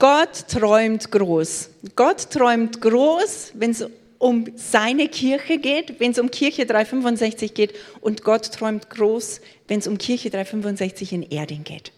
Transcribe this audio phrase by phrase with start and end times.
[0.00, 1.70] Gott träumt groß.
[1.94, 3.86] Gott träumt groß, wenn es
[4.18, 9.78] um seine Kirche geht, wenn es um Kirche 365 geht und Gott träumt groß, wenn
[9.78, 11.92] es um Kirche 365 in Erding geht.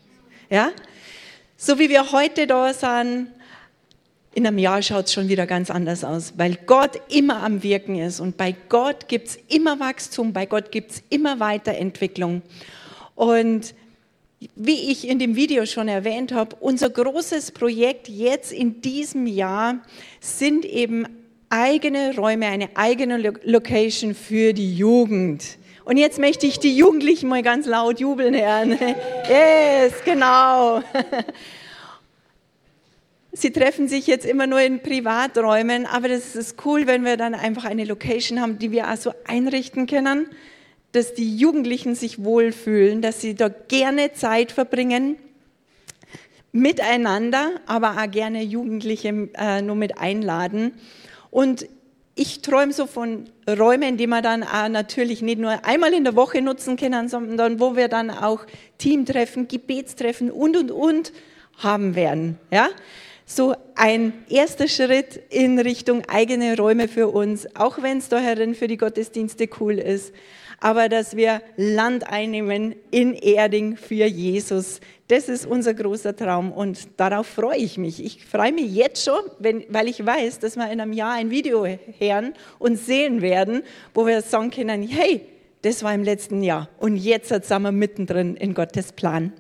[0.51, 0.73] Ja?
[1.57, 3.29] So wie wir heute da sind,
[4.35, 7.97] in einem Jahr schaut es schon wieder ganz anders aus, weil Gott immer am Wirken
[7.97, 12.43] ist und bei Gott gibt es immer Wachstum, bei Gott gibt es immer Weiterentwicklung.
[13.15, 13.75] Und
[14.55, 19.81] wie ich in dem Video schon erwähnt habe, unser großes Projekt jetzt in diesem Jahr
[20.21, 21.07] sind eben
[21.51, 25.59] eigene Räume, eine eigene Location für die Jugend.
[25.85, 28.79] Und jetzt möchte ich die Jugendlichen mal ganz laut jubeln hören.
[29.29, 30.83] Yes, genau.
[33.33, 37.35] Sie treffen sich jetzt immer nur in Privaträumen, aber das ist cool, wenn wir dann
[37.35, 40.27] einfach eine Location haben, die wir also einrichten können
[40.93, 45.17] dass die Jugendlichen sich wohlfühlen, dass sie da gerne Zeit verbringen
[46.53, 50.75] miteinander, aber auch gerne Jugendliche äh, nur mit einladen.
[51.31, 51.67] Und
[52.15, 56.15] ich träume so von Räumen, die man dann auch natürlich nicht nur einmal in der
[56.15, 58.45] Woche nutzen können, sondern wo wir dann auch
[58.77, 61.13] Teamtreffen, Gebetstreffen und, und, und
[61.57, 62.39] haben werden.
[62.51, 62.69] Ja?
[63.25, 68.55] So ein erster Schritt in Richtung eigene Räume für uns, auch wenn es da herin
[68.55, 70.13] für die Gottesdienste cool ist
[70.63, 74.79] aber dass wir Land einnehmen in Erding für Jesus.
[75.09, 78.03] Das ist unser großer Traum und darauf freue ich mich.
[78.03, 81.31] Ich freue mich jetzt schon, wenn, weil ich weiß, dass wir in einem Jahr ein
[81.31, 81.67] Video
[81.99, 85.23] hören und sehen werden, wo wir sagen können, hey,
[85.63, 89.33] das war im letzten Jahr und jetzt sind wir mittendrin in Gottes Plan.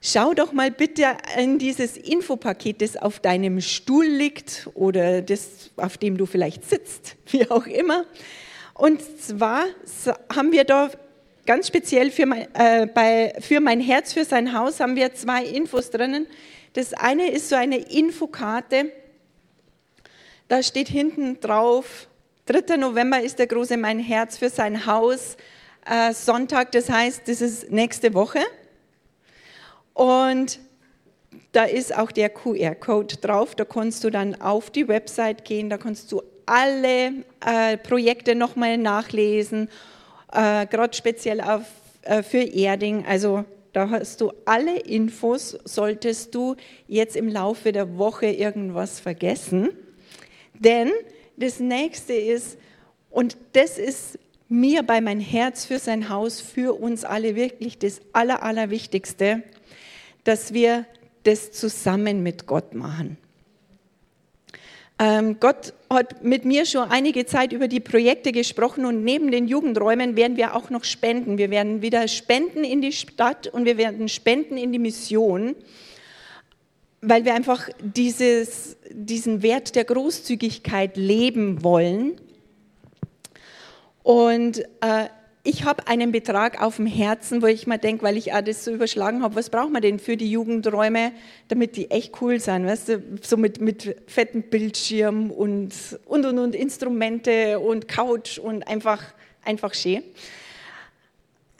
[0.00, 1.02] Schau doch mal bitte
[1.36, 7.16] in dieses Infopaket, das auf deinem Stuhl liegt oder das, auf dem du vielleicht sitzt,
[7.32, 8.04] wie auch immer.
[8.78, 9.64] Und zwar
[10.32, 10.88] haben wir da
[11.46, 15.44] ganz speziell für mein, äh, bei, für mein Herz, für sein Haus, haben wir zwei
[15.44, 16.28] Infos drinnen.
[16.74, 18.92] Das eine ist so eine Infokarte.
[20.46, 22.06] Da steht hinten drauf,
[22.46, 22.76] 3.
[22.76, 25.36] November ist der große Mein Herz für sein Haus.
[25.84, 28.40] Äh, Sonntag, das heißt, das ist nächste Woche.
[29.92, 30.60] Und
[31.50, 33.56] da ist auch der QR-Code drauf.
[33.56, 38.78] Da kannst du dann auf die Website gehen, da kannst du alle äh, Projekte nochmal
[38.78, 39.68] nachlesen,
[40.32, 41.62] äh, gerade speziell auf,
[42.02, 43.04] äh, für Erding.
[43.06, 49.68] Also da hast du alle Infos, solltest du jetzt im Laufe der Woche irgendwas vergessen.
[50.54, 50.90] Denn
[51.36, 52.58] das nächste ist,
[53.10, 58.00] und das ist mir bei mein Herz für sein Haus, für uns alle wirklich das
[58.12, 59.42] Aller, Allerwichtigste,
[60.24, 60.86] dass wir
[61.24, 63.18] das zusammen mit Gott machen.
[64.98, 69.48] Ähm, Gott hat mit mir schon einige Zeit über die Projekte gesprochen und neben den
[69.48, 71.38] Jugendräumen werden wir auch noch spenden.
[71.38, 75.56] Wir werden wieder spenden in die Stadt und wir werden spenden in die Mission,
[77.00, 82.20] weil wir einfach dieses, diesen Wert der Großzügigkeit leben wollen.
[84.02, 85.08] Und äh,
[85.44, 88.72] ich habe einen Betrag auf dem Herzen, wo ich mir denke, weil ich das so
[88.72, 91.12] überschlagen habe, was braucht man denn für die Jugendräume,
[91.48, 95.72] damit die echt cool sind, weißt du, so mit, mit fetten Bildschirm und,
[96.06, 99.02] und, und, und Instrumente und Couch und einfach,
[99.44, 100.02] einfach schön.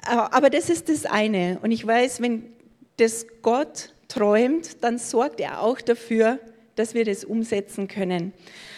[0.03, 1.59] Aber das ist das eine.
[1.62, 2.47] Und ich weiß, wenn
[2.97, 6.38] das Gott träumt, dann sorgt er auch dafür,
[6.77, 8.33] dass wir das umsetzen können.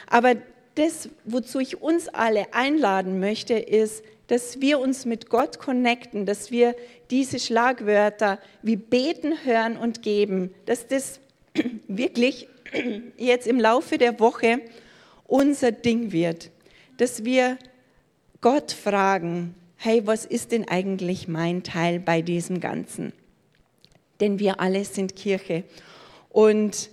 [0.08, 0.34] Aber
[0.74, 6.50] das, wozu ich uns alle einladen möchte, ist, dass wir uns mit Gott connecten, dass
[6.50, 6.76] wir
[7.10, 11.18] diese Schlagwörter wie beten, hören und geben, dass das
[11.88, 12.48] wirklich
[13.16, 14.60] jetzt im Laufe der Woche
[15.26, 16.50] unser Ding wird,
[16.96, 17.58] dass wir
[18.40, 23.12] Gott fragen, hey, was ist denn eigentlich mein Teil bei diesem Ganzen?
[24.20, 25.64] Denn wir alle sind Kirche.
[26.28, 26.90] Und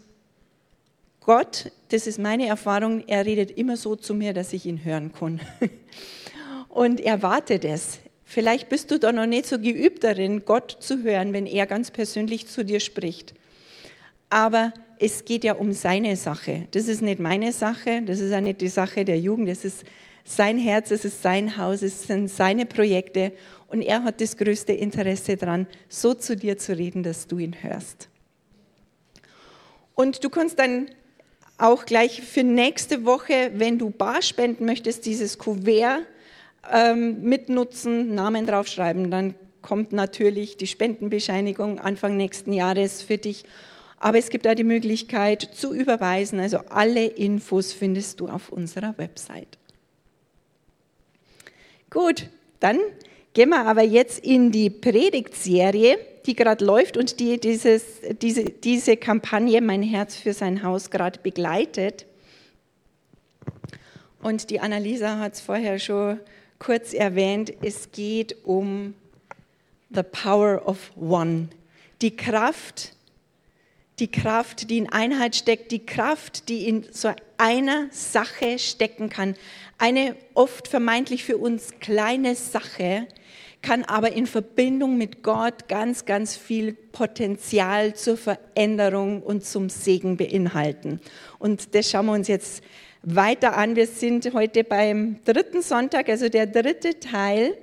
[1.20, 5.12] Gott, das ist meine Erfahrung, er redet immer so zu mir, dass ich ihn hören
[5.14, 5.40] kann.
[6.70, 8.00] und erwartet es.
[8.24, 11.92] Vielleicht bist du da noch nicht so geübt darin, Gott zu hören, wenn er ganz
[11.92, 13.34] persönlich zu dir spricht.
[14.30, 16.68] Aber es geht ja um seine Sache.
[16.72, 19.86] Das ist nicht meine Sache, das ist auch nicht die Sache der Jugend, das ist
[20.26, 23.32] sein Herz, es ist sein Haus, es sind seine Projekte
[23.68, 27.56] und er hat das größte Interesse daran, so zu dir zu reden, dass du ihn
[27.62, 28.10] hörst.
[29.96, 30.90] Und du kannst dann
[31.58, 36.04] auch gleich für nächste Woche, wenn du bar spenden möchtest, dieses Kuvert
[36.72, 39.10] ähm, mitnutzen, Namen draufschreiben.
[39.10, 43.44] Dann kommt natürlich die Spendenbescheinigung Anfang nächsten Jahres für dich.
[44.00, 46.40] Aber es gibt auch die Möglichkeit zu überweisen.
[46.40, 49.58] Also alle Infos findest du auf unserer Website.
[51.90, 52.80] Gut, dann
[53.34, 55.98] gehen wir aber jetzt in die Predigtserie,
[56.28, 57.84] die gerade läuft und die dieses,
[58.22, 62.06] diese, diese Kampagne Mein Herz für sein Haus gerade begleitet.
[64.22, 66.20] Und die Annalisa hat es vorher schon
[66.60, 68.94] kurz erwähnt, es geht um
[69.90, 71.50] the power of one.
[72.02, 72.94] Die Kraft,
[74.00, 79.36] die Kraft, die in Einheit steckt, die Kraft, die in so einer Sache stecken kann.
[79.78, 83.08] Eine oft vermeintlich für uns kleine Sache
[83.68, 90.16] kann aber in Verbindung mit Gott ganz, ganz viel Potenzial zur Veränderung und zum Segen
[90.16, 91.02] beinhalten.
[91.38, 92.64] Und das schauen wir uns jetzt
[93.04, 93.76] weiter an.
[93.76, 97.58] Wir sind heute beim dritten Sonntag, also der dritte Teil.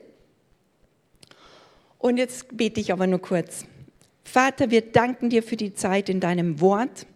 [1.97, 3.65] Und jetzt bete ich aber nur kurz.
[4.25, 7.07] Vater, wir danken dir für die Zeit in deinem Wort.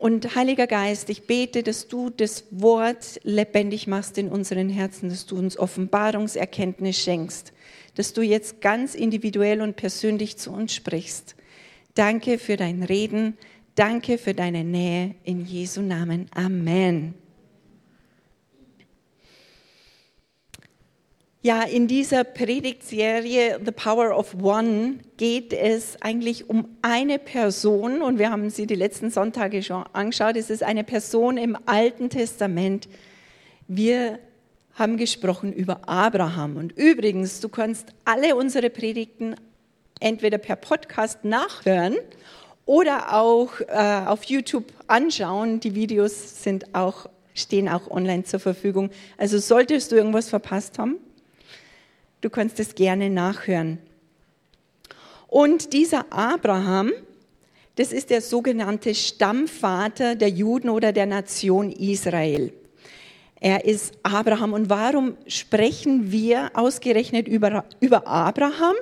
[0.00, 5.26] Und Heiliger Geist, ich bete, dass du das Wort lebendig machst in unseren Herzen, dass
[5.26, 7.52] du uns Offenbarungserkenntnis schenkst,
[7.96, 11.36] dass du jetzt ganz individuell und persönlich zu uns sprichst.
[11.92, 13.36] Danke für dein Reden,
[13.74, 16.30] danke für deine Nähe in Jesu Namen.
[16.34, 17.19] Amen.
[21.42, 28.18] Ja, in dieser Predigtserie The Power of One geht es eigentlich um eine Person und
[28.18, 30.36] wir haben sie die letzten Sonntage schon angeschaut.
[30.36, 32.90] Es ist eine Person im Alten Testament.
[33.68, 34.18] Wir
[34.74, 39.34] haben gesprochen über Abraham und übrigens, du kannst alle unsere Predigten
[39.98, 41.96] entweder per Podcast nachhören
[42.66, 45.58] oder auch äh, auf YouTube anschauen.
[45.60, 48.90] Die Videos sind auch, stehen auch online zur Verfügung.
[49.16, 50.98] Also solltest du irgendwas verpasst haben,
[52.20, 53.78] Du kannst es gerne nachhören.
[55.26, 56.92] Und dieser Abraham,
[57.76, 62.52] das ist der sogenannte Stammvater der Juden oder der Nation Israel.
[63.40, 64.52] Er ist Abraham.
[64.52, 68.74] Und warum sprechen wir ausgerechnet über, über Abraham?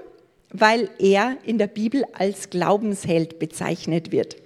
[0.51, 4.37] Weil er in der Bibel als Glaubensheld bezeichnet wird.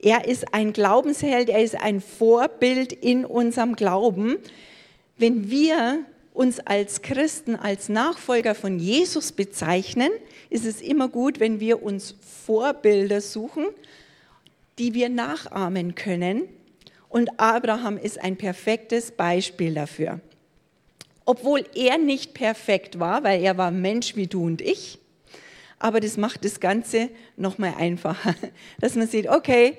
[0.00, 4.36] Er ist ein Glaubensheld, er ist ein Vorbild in unserem Glauben.
[5.16, 6.04] Wenn wir
[6.36, 10.10] uns als Christen, als Nachfolger von Jesus bezeichnen,
[10.50, 13.66] ist es immer gut, wenn wir uns Vorbilder suchen,
[14.78, 16.42] die wir nachahmen können.
[17.08, 20.20] Und Abraham ist ein perfektes Beispiel dafür.
[21.24, 24.98] Obwohl er nicht perfekt war, weil er war Mensch wie du und ich,
[25.78, 28.34] aber das macht das Ganze noch mal einfacher,
[28.78, 29.78] dass man sieht, okay,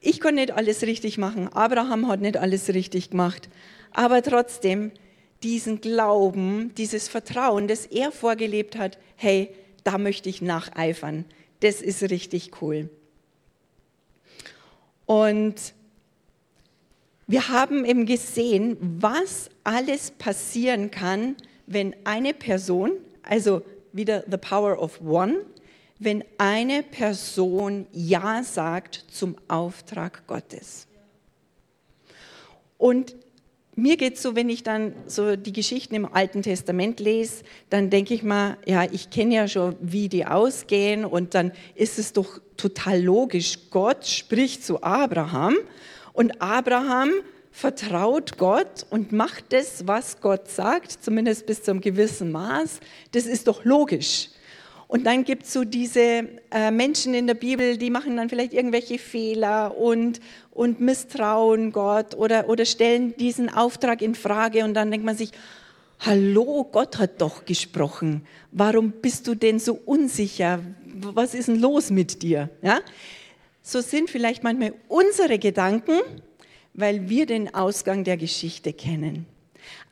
[0.00, 3.48] ich konnte nicht alles richtig machen, Abraham hat nicht alles richtig gemacht,
[3.92, 4.90] aber trotzdem
[5.44, 9.54] diesen Glauben, dieses Vertrauen, das er vorgelebt hat, hey,
[9.84, 11.26] da möchte ich nacheifern.
[11.60, 12.88] Das ist richtig cool.
[15.06, 15.74] Und
[17.26, 21.36] wir haben eben gesehen, was alles passieren kann,
[21.66, 22.92] wenn eine Person,
[23.22, 23.62] also
[23.92, 25.44] wieder the power of one,
[25.98, 30.86] wenn eine Person Ja sagt zum Auftrag Gottes.
[32.76, 33.14] Und
[33.76, 37.90] mir geht es so, wenn ich dann so die Geschichten im Alten Testament lese, dann
[37.90, 42.12] denke ich mal, ja, ich kenne ja schon, wie die ausgehen und dann ist es
[42.12, 43.70] doch total logisch.
[43.70, 45.56] Gott spricht zu Abraham
[46.12, 47.10] und Abraham
[47.50, 52.80] vertraut Gott und macht das, was Gott sagt, zumindest bis zu einem gewissen Maß.
[53.12, 54.30] Das ist doch logisch.
[54.86, 58.52] Und dann gibt es so diese äh, Menschen in der Bibel, die machen dann vielleicht
[58.52, 64.90] irgendwelche Fehler und, und misstrauen Gott oder, oder stellen diesen Auftrag in Frage und dann
[64.90, 65.30] denkt man sich,
[66.00, 68.26] hallo, Gott hat doch gesprochen.
[68.52, 70.60] Warum bist du denn so unsicher?
[70.94, 72.50] Was ist denn los mit dir?
[72.62, 72.80] Ja?
[73.62, 76.00] So sind vielleicht manchmal unsere Gedanken,
[76.74, 79.26] weil wir den Ausgang der Geschichte kennen.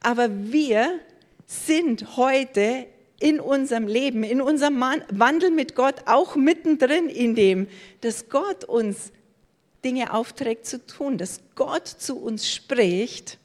[0.02, 1.00] Aber wir
[1.46, 2.86] sind heute
[3.22, 7.68] in unserem Leben, in unserem Wandel mit Gott auch mittendrin in dem,
[8.00, 9.12] dass Gott uns
[9.84, 13.38] Dinge aufträgt zu tun, dass Gott zu uns spricht.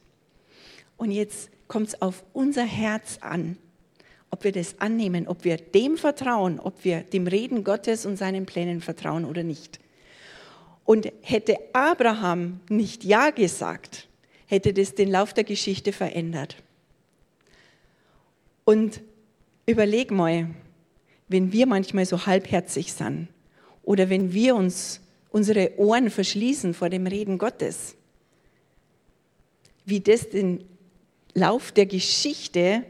[0.97, 3.57] Und jetzt kommt es auf unser Herz an,
[4.31, 8.47] ob wir das annehmen, ob wir dem vertrauen, ob wir dem Reden Gottes und seinen
[8.47, 9.79] Plänen vertrauen oder nicht.
[10.85, 14.07] Und hätte Abraham nicht Ja gesagt,
[14.47, 16.55] hätte das den Lauf der Geschichte verändert.
[18.65, 19.01] Und
[19.69, 20.47] Überleg mal,
[21.27, 23.27] wenn wir manchmal so halbherzig sind
[23.83, 27.95] oder wenn wir uns unsere Ohren verschließen vor dem Reden Gottes.
[29.85, 30.63] Wie das den
[31.33, 32.83] Lauf der Geschichte,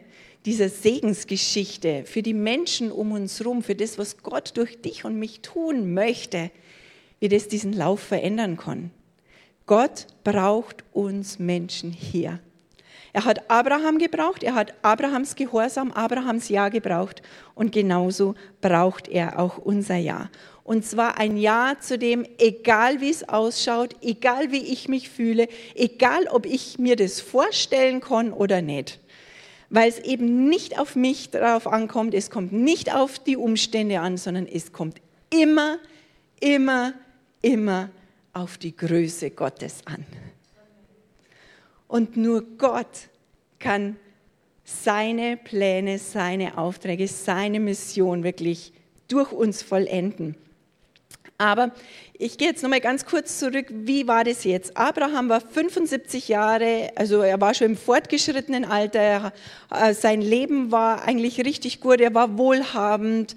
[0.45, 5.17] dieser Segensgeschichte für die Menschen um uns herum, für das, was Gott durch dich und
[5.17, 6.51] mich tun möchte,
[7.19, 8.91] wie das diesen Lauf verändern kann.
[9.65, 12.39] Gott braucht uns Menschen hier.
[13.17, 17.23] Er hat Abraham gebraucht, er hat Abrahams Gehorsam, Abrahams Ja gebraucht
[17.55, 20.29] und genauso braucht er auch unser Ja.
[20.63, 25.47] Und zwar ein Ja zu dem, egal wie es ausschaut, egal wie ich mich fühle,
[25.73, 28.99] egal ob ich mir das vorstellen kann oder nicht.
[29.71, 34.17] Weil es eben nicht auf mich drauf ankommt, es kommt nicht auf die Umstände an,
[34.17, 35.79] sondern es kommt immer,
[36.39, 36.93] immer,
[37.41, 37.89] immer
[38.33, 40.05] auf die Größe Gottes an.
[41.87, 43.09] Und nur Gott
[43.59, 43.95] kann
[44.63, 48.73] seine Pläne, seine Aufträge, seine Mission wirklich
[49.07, 50.35] durch uns vollenden.
[51.37, 51.71] Aber
[52.17, 53.67] ich gehe jetzt nochmal ganz kurz zurück.
[53.69, 54.75] Wie war das jetzt?
[54.75, 59.31] Abraham war 75 Jahre, also er war schon im fortgeschrittenen Alter.
[59.71, 62.01] Äh, sein Leben war eigentlich richtig gut.
[62.01, 63.35] Er war wohlhabend.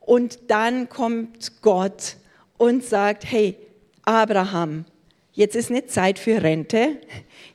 [0.00, 2.16] Und dann kommt Gott
[2.56, 3.56] und sagt, hey,
[4.04, 4.84] Abraham,
[5.32, 6.98] jetzt ist nicht Zeit für Rente,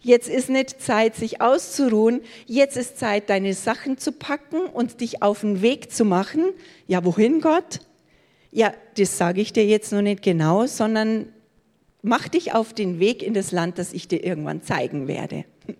[0.05, 5.23] jetzt ist nicht Zeit, sich auszuruhen, jetzt ist Zeit, deine Sachen zu packen und dich
[5.23, 6.43] auf den Weg zu machen.
[6.87, 7.79] Ja, wohin, Gott?
[8.51, 11.29] Ja, das sage ich dir jetzt noch nicht genau, sondern
[12.03, 15.43] mach dich auf den Weg in das Land, das ich dir irgendwann zeigen werde.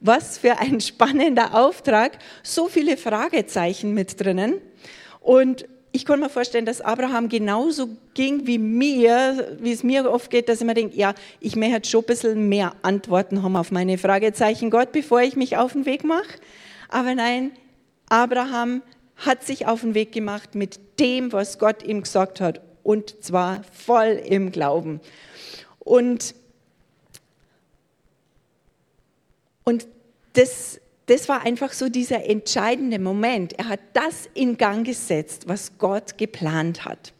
[0.00, 4.60] Was für ein spannender Auftrag, so viele Fragezeichen mit drinnen.
[5.20, 10.28] Und ich kann mir vorstellen, dass Abraham genauso ging wie mir, wie es mir oft
[10.28, 13.54] geht, dass ich mir denke, ja, ich möchte halt schon ein bisschen mehr Antworten haben
[13.54, 16.40] auf meine Fragezeichen Gott, bevor ich mich auf den Weg mache.
[16.88, 17.52] Aber nein,
[18.08, 18.82] Abraham
[19.18, 22.60] hat sich auf den Weg gemacht mit dem, was Gott ihm gesagt hat.
[22.82, 25.00] Und zwar voll im Glauben.
[25.78, 26.34] Und,
[29.62, 29.86] und
[30.32, 33.52] das das war einfach so dieser entscheidende Moment.
[33.58, 37.12] Er hat das in Gang gesetzt, was Gott geplant hat.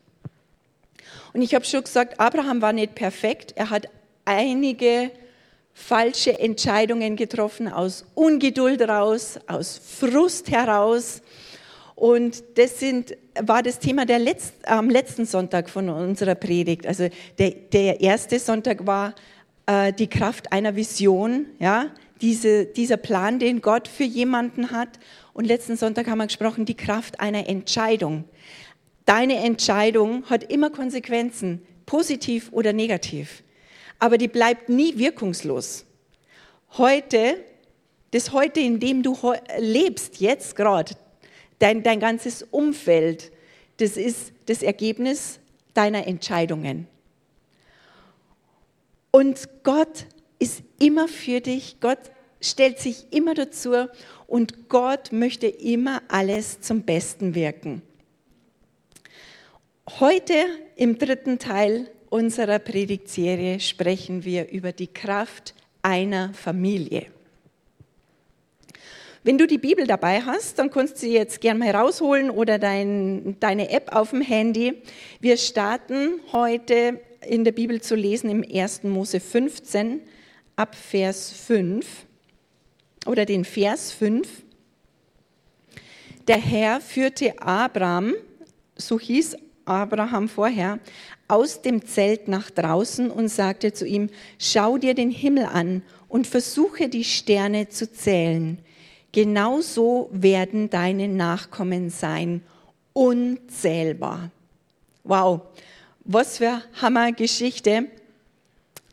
[1.33, 3.53] Und ich habe schon gesagt, Abraham war nicht perfekt.
[3.57, 3.89] Er hat
[4.25, 5.11] einige
[5.75, 11.21] falsche Entscheidungen getroffen, aus Ungeduld raus, aus Frust heraus.
[11.97, 16.87] Und das sind, war das Thema der Letz-, am letzten Sonntag von unserer Predigt.
[16.87, 19.15] Also der, der erste Sonntag war
[19.67, 21.47] äh, die Kraft einer Vision.
[21.59, 21.91] Ja?
[22.21, 24.99] Diese, dieser Plan, den Gott für jemanden hat.
[25.33, 28.25] Und letzten Sonntag haben wir gesprochen, die Kraft einer Entscheidung.
[29.05, 33.43] Deine Entscheidung hat immer Konsequenzen, positiv oder negativ.
[33.99, 35.85] Aber die bleibt nie wirkungslos.
[36.77, 37.37] Heute,
[38.13, 39.17] das heute, in dem du
[39.59, 40.95] lebst, jetzt gerade,
[41.59, 43.31] dein, dein ganzes Umfeld,
[43.79, 45.41] das ist das Ergebnis
[45.75, 46.87] deiner Entscheidungen.
[49.11, 50.07] Und Gott
[50.45, 51.77] ist immer für dich.
[51.81, 51.99] Gott
[52.39, 53.87] stellt sich immer dazu
[54.27, 57.81] und Gott möchte immer alles zum Besten wirken.
[60.01, 60.35] Heute
[60.77, 67.07] im dritten Teil unserer Predigtserie sprechen wir über die Kraft einer Familie.
[69.23, 72.59] Wenn du die Bibel dabei hast, dann kannst du sie jetzt gerne mal rausholen oder
[72.59, 74.83] dein, deine App auf dem Handy.
[75.21, 78.83] Wir starten heute in der Bibel zu lesen im 1.
[78.83, 80.03] Mose 15
[80.57, 82.07] ab Vers 5
[83.07, 84.29] oder den Vers 5.
[86.27, 88.15] Der Herr führte Abraham,
[88.77, 90.79] so hieß Abraham vorher,
[91.29, 96.27] aus dem Zelt nach draußen und sagte zu ihm, schau dir den Himmel an und
[96.27, 98.59] versuche die Sterne zu zählen.
[99.13, 102.43] Genauso werden deine Nachkommen sein,
[102.93, 104.31] unzählbar.
[105.03, 105.43] Wow,
[106.05, 107.89] was für Hammergeschichte.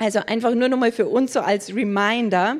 [0.02, 2.58] Also einfach nur nochmal für uns so als Reminder.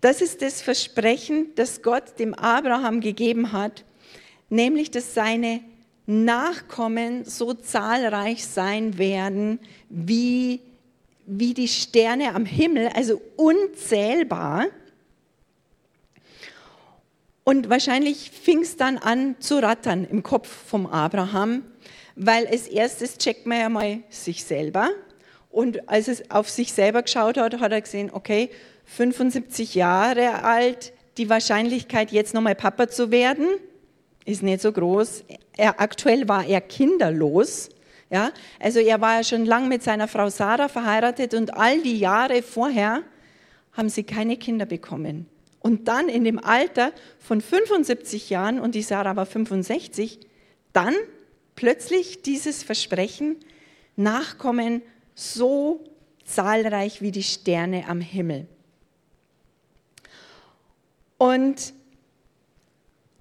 [0.00, 3.84] Das ist das Versprechen, das Gott dem Abraham gegeben hat,
[4.50, 5.60] nämlich dass seine
[6.06, 10.62] Nachkommen so zahlreich sein werden wie,
[11.26, 14.66] wie die Sterne am Himmel, also unzählbar.
[17.44, 21.62] Und wahrscheinlich fing es dann an zu rattern im Kopf vom Abraham,
[22.16, 24.90] weil als erstes checkt man ja mal sich selber.
[25.52, 28.50] Und als er auf sich selber geschaut hat, hat er gesehen, okay,
[28.86, 33.46] 75 Jahre alt, die Wahrscheinlichkeit, jetzt nochmal Papa zu werden,
[34.24, 35.24] ist nicht so groß.
[35.56, 37.68] Er, aktuell war er kinderlos.
[38.10, 38.30] Ja?
[38.58, 42.42] Also er war ja schon lang mit seiner Frau Sarah verheiratet und all die Jahre
[42.42, 43.02] vorher
[43.72, 45.26] haben sie keine Kinder bekommen.
[45.60, 50.18] Und dann in dem Alter von 75 Jahren, und die Sarah war 65,
[50.72, 50.94] dann
[51.54, 53.36] plötzlich dieses Versprechen,
[53.94, 54.80] Nachkommen
[55.14, 55.84] so
[56.24, 58.46] zahlreich wie die Sterne am Himmel.
[61.18, 61.74] Und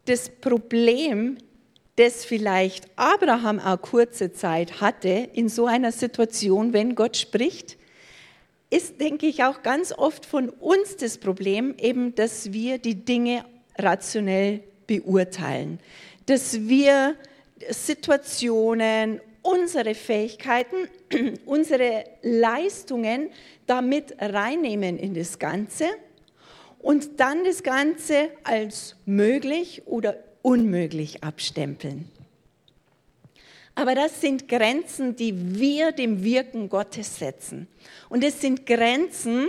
[0.06, 1.38] das Problem,
[1.98, 7.78] das vielleicht Abraham auch kurze Zeit hatte in so einer Situation, wenn Gott spricht,
[8.72, 13.46] ist, denke ich, auch ganz oft von uns das Problem, eben, dass wir die Dinge
[13.78, 15.80] rationell beurteilen,
[16.26, 17.16] dass wir
[17.70, 20.88] Situationen, unsere Fähigkeiten,
[21.46, 23.30] unsere Leistungen
[23.66, 25.86] damit reinnehmen in das Ganze
[26.80, 32.10] und dann das Ganze als möglich oder unmöglich abstempeln.
[33.76, 37.68] Aber das sind Grenzen, die wir dem Wirken Gottes setzen.
[38.10, 39.48] Und es sind Grenzen,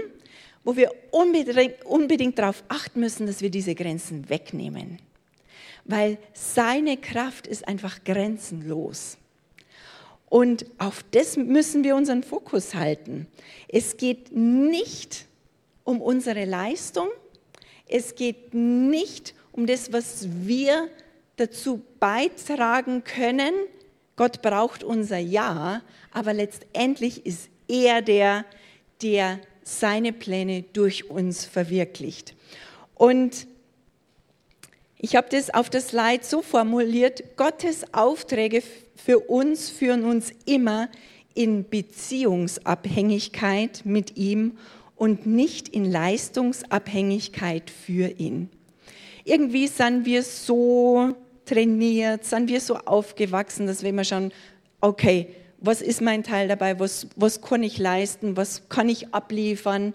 [0.65, 5.01] wo wir unbedingt, unbedingt darauf achten müssen, dass wir diese Grenzen wegnehmen.
[5.85, 9.19] Weil seine Kraft ist einfach grenzenlos.
[10.33, 13.27] Und auf das müssen wir unseren Fokus halten.
[13.69, 15.27] Es geht nicht
[15.85, 17.09] um unsere Leistung,
[17.87, 20.89] es geht nicht um das, was wir
[21.37, 23.53] dazu beitragen können.
[24.17, 28.47] Gott braucht unser Ja, aber letztendlich ist er der,
[29.03, 32.35] der seine Pläne durch uns verwirklicht.
[32.95, 33.47] Und
[34.97, 38.63] ich habe das auf das Leid so formuliert, Gottes Aufträge
[39.05, 40.89] für uns führen uns immer
[41.35, 44.59] in Beziehungsabhängigkeit mit ihm
[44.97, 48.51] und nicht in Leistungsabhängigkeit für ihn.
[49.25, 54.33] Irgendwie sind wir so trainiert, sind wir so aufgewachsen, dass wir immer schauen,
[54.81, 55.29] okay,
[55.59, 59.95] was ist mein Teil dabei, was, was kann ich leisten, was kann ich abliefern.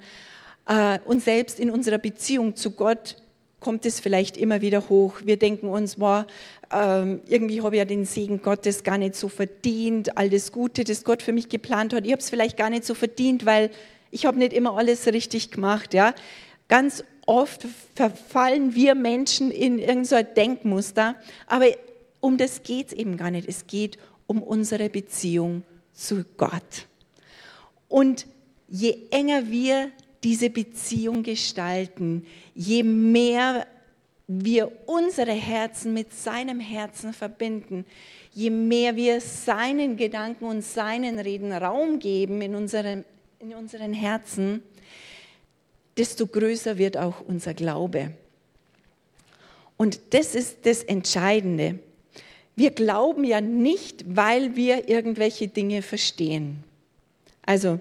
[0.65, 3.17] Äh, und selbst in unserer Beziehung zu Gott
[3.59, 5.15] kommt es vielleicht immer wieder hoch.
[5.23, 6.25] Wir denken uns, wow,
[6.71, 10.83] ähm, irgendwie habe ich ja den Segen Gottes gar nicht so verdient, all das Gute,
[10.83, 13.71] das Gott für mich geplant hat, ich habe es vielleicht gar nicht so verdient, weil
[14.11, 15.93] ich habe nicht immer alles richtig gemacht.
[15.93, 16.13] Ja?
[16.67, 21.15] Ganz oft verfallen wir Menschen in irgendein Denkmuster,
[21.47, 21.67] aber
[22.19, 23.47] um das geht es eben gar nicht.
[23.47, 26.87] Es geht um unsere Beziehung zu Gott.
[27.87, 28.27] Und
[28.67, 29.91] je enger wir
[30.23, 33.67] diese Beziehung gestalten, je mehr
[34.27, 37.85] wir unsere Herzen mit seinem Herzen verbinden,
[38.33, 43.03] je mehr wir seinen Gedanken und seinen Reden Raum geben in unserem
[43.39, 44.63] in unseren Herzen,
[45.97, 48.11] desto größer wird auch unser Glaube.
[49.77, 51.79] Und das ist das Entscheidende.
[52.55, 56.63] Wir glauben ja nicht, weil wir irgendwelche Dinge verstehen.
[57.45, 57.79] Also,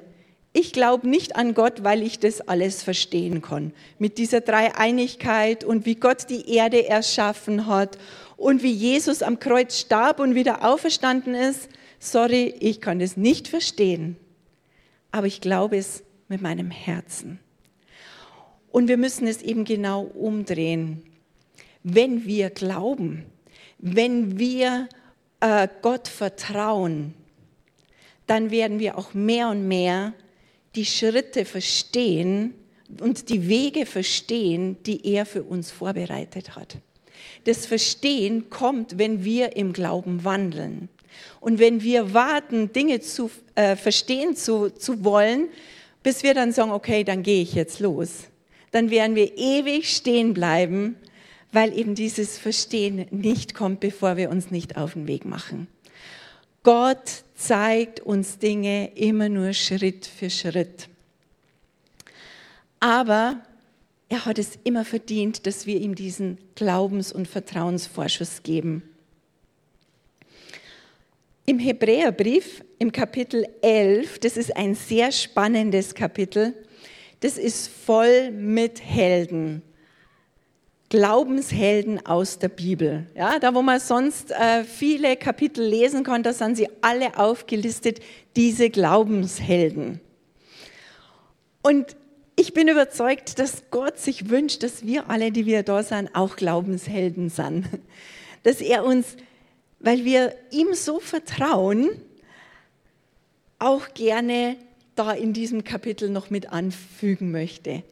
[0.57, 3.73] ich glaube nicht an Gott, weil ich das alles verstehen kann.
[3.99, 7.99] Mit dieser Dreieinigkeit und wie Gott die Erde erschaffen hat
[8.37, 11.69] und wie Jesus am Kreuz starb und wieder auferstanden ist.
[11.99, 14.16] Sorry, ich kann das nicht verstehen
[15.16, 17.38] aber ich glaube es mit meinem Herzen.
[18.71, 21.03] Und wir müssen es eben genau umdrehen.
[21.83, 23.25] Wenn wir glauben,
[23.79, 24.90] wenn wir
[25.40, 27.14] äh, Gott vertrauen,
[28.27, 30.12] dann werden wir auch mehr und mehr
[30.76, 32.54] die Schritte verstehen
[33.00, 36.76] und die Wege verstehen, die er für uns vorbereitet hat.
[37.44, 40.88] Das Verstehen kommt, wenn wir im Glauben wandeln.
[41.40, 45.48] Und wenn wir warten, Dinge zu äh, verstehen zu, zu wollen,
[46.02, 48.24] bis wir dann sagen, okay, dann gehe ich jetzt los,
[48.70, 50.96] dann werden wir ewig stehen bleiben,
[51.52, 55.68] weil eben dieses Verstehen nicht kommt, bevor wir uns nicht auf den Weg machen.
[56.62, 60.88] Gott zeigt uns Dinge immer nur Schritt für Schritt.
[62.81, 63.40] Aber
[64.09, 68.83] er hat es immer verdient, dass wir ihm diesen Glaubens- und Vertrauensvorschuss geben.
[71.44, 76.55] Im Hebräerbrief im Kapitel 11, das ist ein sehr spannendes Kapitel,
[77.20, 79.62] das ist voll mit Helden.
[80.88, 83.07] Glaubenshelden aus der Bibel.
[83.14, 88.01] Ja, da, wo man sonst äh, viele Kapitel lesen kann, da sind sie alle aufgelistet,
[88.37, 90.01] diese Glaubenshelden.
[91.62, 91.96] Und
[92.37, 96.37] ich bin überzeugt, dass Gott sich wünscht, dass wir alle, die wir da sind, auch
[96.37, 97.66] Glaubenshelden sind.
[98.44, 99.16] Dass er uns
[99.79, 101.90] weil wir ihm so vertrauen,
[103.59, 104.57] auch gerne
[104.94, 107.83] da in diesem Kapitel noch mit anfügen möchte.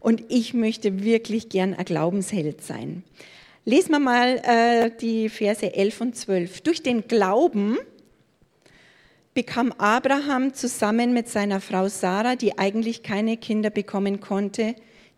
[0.00, 3.02] Und ich möchte wirklich gern ein Glaubensheld sein.
[3.64, 6.60] Lesen wir mal äh, die Verse 11 und 12.
[6.62, 7.76] Durch den Glauben
[9.34, 14.74] bekam Abraham zusammen mit seiner Frau Sarah, die eigentlich keine Kinder bekommen konnte,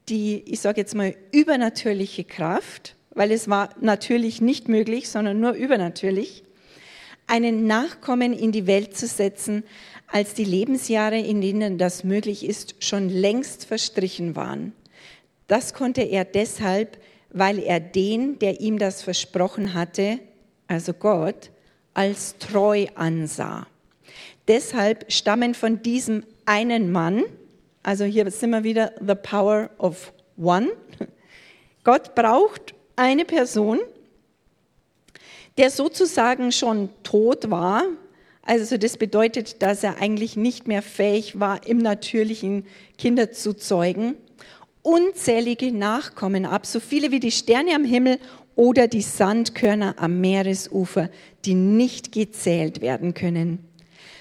[0.09, 5.53] die, ich sage jetzt mal, übernatürliche Kraft weil es war natürlich nicht möglich, sondern nur
[5.53, 6.45] übernatürlich,
[7.27, 9.65] einen Nachkommen in die Welt zu setzen,
[10.13, 14.73] als die Lebensjahre, in denen das möglich ist, schon längst verstrichen waren.
[15.47, 16.99] Das konnte er deshalb,
[17.31, 20.19] weil er den, der ihm das versprochen hatte,
[20.67, 21.51] also Gott,
[21.95, 23.67] als treu ansah.
[24.49, 27.25] Deshalb stammen von diesem einen Mann,
[27.83, 30.69] also hier sind wir wieder the power of one.
[31.85, 33.79] Gott braucht eine Person,
[35.57, 37.85] der sozusagen schon tot war.
[38.51, 42.67] Also das bedeutet, dass er eigentlich nicht mehr fähig war, im natürlichen
[42.99, 44.17] Kinder zu zeugen.
[44.83, 48.19] Unzählige Nachkommen ab, so viele wie die Sterne am Himmel
[48.57, 51.11] oder die Sandkörner am Meeresufer,
[51.45, 53.61] die nicht gezählt werden können.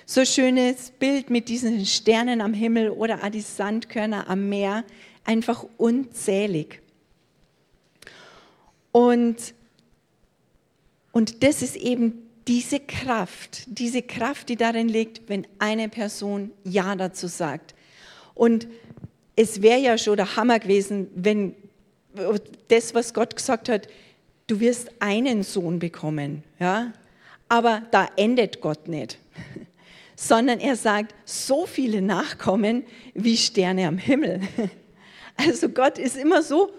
[0.06, 4.84] So schönes Bild mit diesen Sternen am Himmel oder die Sandkörner am Meer,
[5.26, 6.84] einfach unzählig.
[8.92, 9.56] Und
[11.12, 16.96] und das ist eben diese Kraft, diese Kraft, die darin liegt, wenn eine Person Ja
[16.96, 17.76] dazu sagt.
[18.34, 18.68] Und
[19.36, 21.54] es wäre ja schon der Hammer gewesen, wenn
[22.68, 23.88] das, was Gott gesagt hat,
[24.48, 26.92] du wirst einen Sohn bekommen, ja.
[27.50, 29.20] Aber da endet Gott nicht,
[30.16, 32.84] sondern er sagt, so viele Nachkommen
[33.14, 34.42] wie Sterne am Himmel.
[35.42, 36.74] Also Gott ist immer so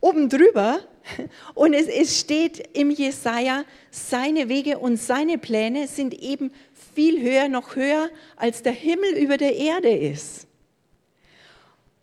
[0.00, 0.80] oben drüber
[1.54, 6.50] und es, es steht im Jesaja, seine Wege und seine Pläne sind eben
[6.94, 10.46] viel höher, noch höher, als der Himmel über der Erde ist.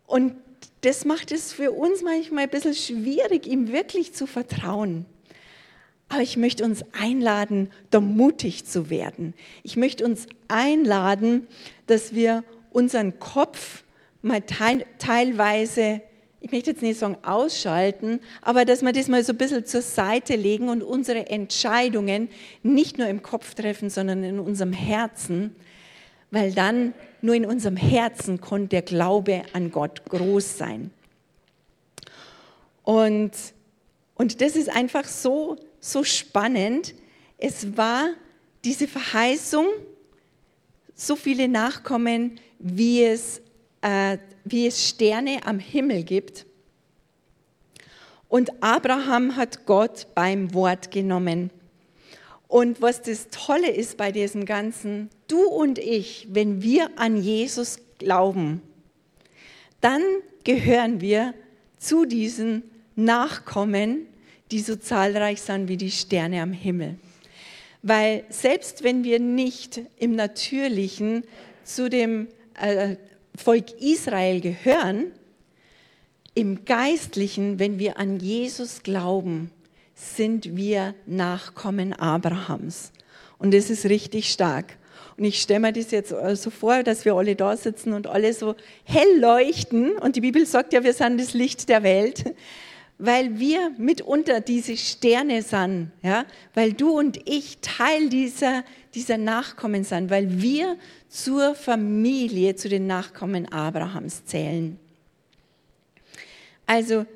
[0.05, 0.35] Und
[0.81, 5.05] das macht es für uns manchmal ein bisschen schwierig, ihm wirklich zu vertrauen.
[6.09, 9.33] Aber ich möchte uns einladen, da mutig zu werden.
[9.63, 11.47] Ich möchte uns einladen,
[11.87, 13.83] dass wir unseren Kopf
[14.21, 16.01] mal teilweise
[16.41, 19.83] ich möchte jetzt nicht sagen ausschalten, aber dass wir das mal so ein bisschen zur
[19.83, 22.29] Seite legen und unsere Entscheidungen
[22.63, 25.55] nicht nur im Kopf treffen, sondern in unserem Herzen,
[26.31, 30.89] weil dann nur in unserem Herzen konnte der Glaube an Gott groß sein.
[32.83, 33.31] Und,
[34.15, 36.95] und das ist einfach so, so spannend.
[37.37, 38.09] Es war
[38.65, 39.67] diese Verheißung,
[40.95, 43.40] so viele Nachkommen, wie es
[43.81, 46.45] äh, wie es Sterne am Himmel gibt.
[48.27, 51.51] Und Abraham hat Gott beim Wort genommen.
[52.47, 57.79] Und was das Tolle ist bei diesem Ganzen, du und ich, wenn wir an Jesus
[57.97, 58.61] glauben,
[59.79, 60.01] dann
[60.43, 61.33] gehören wir
[61.77, 62.63] zu diesen
[62.95, 64.05] Nachkommen,
[64.51, 66.95] die so zahlreich sind wie die Sterne am Himmel.
[67.83, 71.23] Weil selbst wenn wir nicht im Natürlichen
[71.63, 72.27] zu dem
[72.59, 72.95] äh,
[73.35, 75.11] Volk Israel gehören,
[76.33, 79.51] im Geistlichen, wenn wir an Jesus glauben,
[79.95, 82.91] sind wir Nachkommen Abrahams.
[83.37, 84.77] Und das ist richtig stark.
[85.17, 88.33] Und ich stelle mir das jetzt so vor, dass wir alle da sitzen und alle
[88.33, 89.97] so hell leuchten.
[89.97, 92.33] Und die Bibel sagt ja, wir sind das Licht der Welt,
[93.03, 96.25] weil wir mitunter diese Sterne sind, ja?
[96.53, 100.77] weil du und ich Teil dieser, dieser Nachkommen sind, weil wir
[101.09, 104.79] zur Familie, zu den Nachkommen Abrahams zählen.
[106.67, 107.07] Also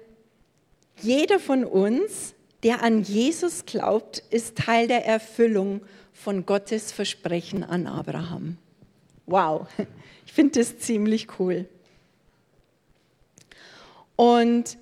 [1.01, 5.81] jeder von uns, der an Jesus glaubt, ist Teil der Erfüllung
[6.13, 8.57] von Gottes Versprechen an Abraham.
[9.27, 9.67] Wow,
[10.25, 11.67] ich finde das ziemlich cool.
[14.15, 14.77] Und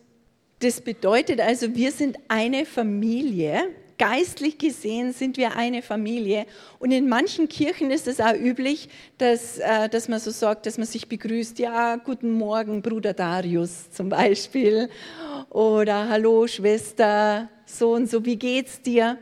[0.64, 6.46] das bedeutet also, wir sind eine Familie geistlich gesehen sind wir eine Familie.
[6.80, 10.78] Und in manchen Kirchen ist es auch üblich, dass, äh, dass man so sagt, dass
[10.78, 11.60] man sich begrüßt.
[11.60, 14.90] Ja, guten Morgen, Bruder Darius zum Beispiel.
[15.50, 19.18] Oder Hallo, Schwester, so und so, wie geht's dir?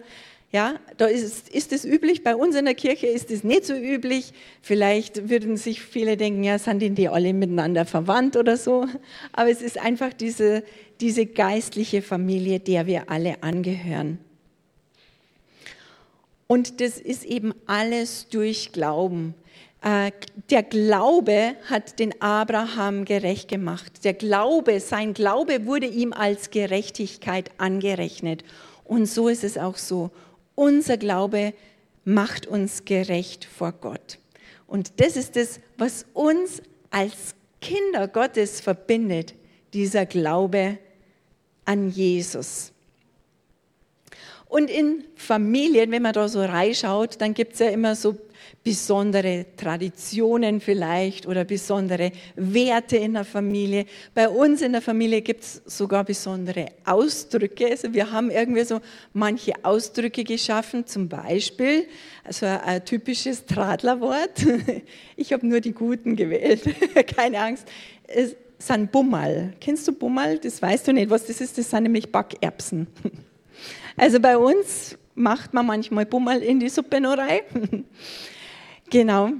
[0.53, 2.23] Ja, da ist, ist es üblich.
[2.23, 4.33] Bei uns in der Kirche ist es nicht so üblich.
[4.61, 8.85] Vielleicht würden sich viele denken, ja, sind die alle miteinander verwandt oder so.
[9.31, 10.63] Aber es ist einfach diese,
[10.99, 14.17] diese geistliche Familie, der wir alle angehören.
[16.47, 19.35] Und das ist eben alles durch Glauben.
[19.81, 20.11] Äh,
[20.49, 24.03] der Glaube hat den Abraham gerecht gemacht.
[24.03, 28.43] Der Glaube, sein Glaube wurde ihm als Gerechtigkeit angerechnet.
[28.83, 30.11] Und so ist es auch so.
[30.55, 31.53] Unser Glaube
[32.03, 34.19] macht uns gerecht vor Gott.
[34.67, 39.35] Und das ist es, was uns als Kinder Gottes verbindet,
[39.73, 40.77] dieser Glaube
[41.65, 42.71] an Jesus.
[44.47, 48.17] Und in Familien, wenn man da so reinschaut, dann gibt es ja immer so
[48.63, 53.85] besondere Traditionen vielleicht oder besondere Werte in der Familie.
[54.13, 57.71] Bei uns in der Familie gibt es sogar besondere Ausdrücke.
[57.71, 58.79] Also wir haben irgendwie so
[59.13, 61.87] manche Ausdrücke geschaffen, zum Beispiel
[62.23, 64.45] also ein typisches Tradlerwort.
[65.15, 66.63] Ich habe nur die guten gewählt,
[67.15, 67.67] keine Angst.
[68.07, 69.53] Es sind Bummal.
[69.59, 70.39] Kennst du Bummal?
[70.39, 71.57] Das weißt du nicht, was das ist.
[71.57, 72.87] Das sind nämlich Backerbsen.
[73.97, 77.85] Also bei uns macht man manchmal Bummel in die Suppe noch rein.
[78.91, 79.31] Genau.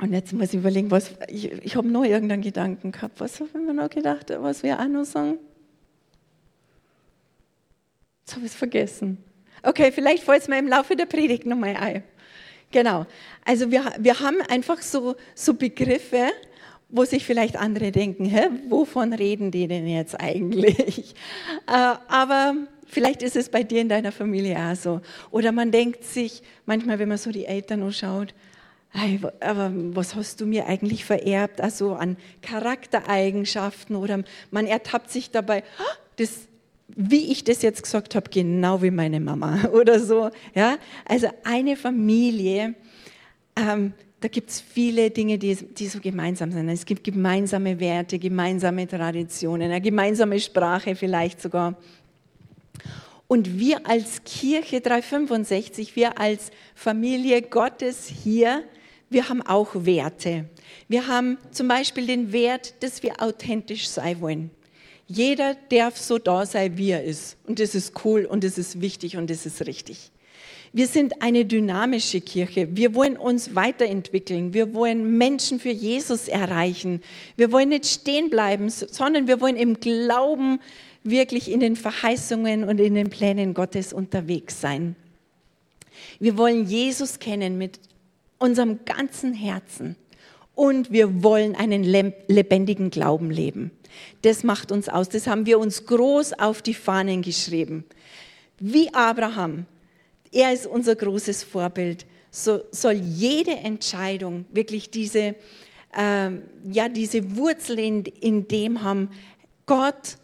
[0.00, 3.20] Und jetzt muss ich überlegen, was, ich, ich habe noch irgendeinen Gedanken gehabt.
[3.20, 5.38] Was habe ich mir noch gedacht, was wir auch noch sagen?
[8.20, 9.18] Jetzt habe ich es vergessen.
[9.62, 12.02] Okay, vielleicht fällt es mir im Laufe der Predigt nochmal ein.
[12.70, 13.06] Genau.
[13.44, 16.30] Also wir, wir haben einfach so, so Begriffe,
[16.88, 21.14] wo sich vielleicht andere denken, hä, wovon reden die denn jetzt eigentlich?
[21.68, 22.54] Äh, aber
[22.86, 25.00] Vielleicht ist es bei dir in deiner Familie auch so.
[25.30, 28.34] Oder man denkt sich, manchmal, wenn man so die Eltern anschaut,
[28.90, 35.30] hey, aber was hast du mir eigentlich vererbt, also an Charaktereigenschaften oder man ertappt sich
[35.30, 35.82] dabei, ah,
[36.16, 36.48] das,
[36.88, 40.30] wie ich das jetzt gesagt habe, genau wie meine Mama oder so.
[40.54, 40.78] Ja?
[41.04, 42.74] Also eine Familie,
[43.56, 46.68] ähm, da gibt es viele Dinge, die, die so gemeinsam sind.
[46.70, 51.76] Es gibt gemeinsame Werte, gemeinsame Traditionen, eine gemeinsame Sprache vielleicht sogar.
[53.28, 58.62] Und wir als Kirche 365, wir als Familie Gottes hier,
[59.10, 60.46] wir haben auch Werte.
[60.88, 64.50] Wir haben zum Beispiel den Wert, dass wir authentisch sein wollen.
[65.08, 67.36] Jeder darf so da sein, wie er ist.
[67.46, 70.10] Und das ist cool und das ist wichtig und das ist richtig.
[70.72, 72.68] Wir sind eine dynamische Kirche.
[72.76, 74.52] Wir wollen uns weiterentwickeln.
[74.52, 77.00] Wir wollen Menschen für Jesus erreichen.
[77.36, 80.58] Wir wollen nicht stehen bleiben, sondern wir wollen im Glauben
[81.10, 84.96] wirklich in den Verheißungen und in den Plänen Gottes unterwegs sein.
[86.18, 87.80] Wir wollen Jesus kennen mit
[88.38, 89.96] unserem ganzen Herzen
[90.54, 93.70] und wir wollen einen lebendigen Glauben leben.
[94.22, 95.08] Das macht uns aus.
[95.08, 97.84] Das haben wir uns groß auf die Fahnen geschrieben.
[98.58, 99.66] Wie Abraham,
[100.32, 102.06] er ist unser großes Vorbild.
[102.30, 105.34] So soll jede Entscheidung wirklich diese,
[105.96, 106.30] äh,
[106.70, 109.10] ja, diese Wurzel in, in dem haben,
[109.66, 110.18] Gott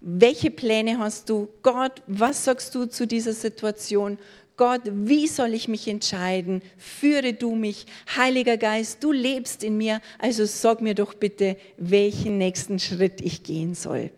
[0.00, 1.48] welche Pläne hast du?
[1.62, 4.18] Gott, was sagst du zu dieser Situation?
[4.56, 6.62] Gott, wie soll ich mich entscheiden?
[6.76, 7.86] Führe du mich.
[8.16, 13.42] Heiliger Geist, du lebst in mir, also sag mir doch bitte, welchen nächsten Schritt ich
[13.42, 14.10] gehen soll.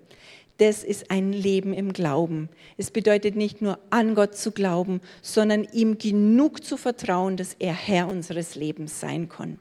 [0.59, 2.49] Das ist ein Leben im Glauben.
[2.77, 7.75] Es bedeutet nicht nur an Gott zu glauben, sondern ihm genug zu vertrauen, dass er
[7.75, 9.59] Herr unseres Lebens sein kann.